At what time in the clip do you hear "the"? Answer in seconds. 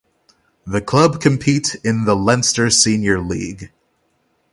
0.65-0.81, 2.05-2.15